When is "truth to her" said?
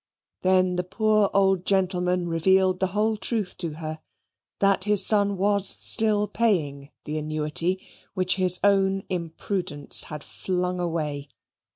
3.17-3.99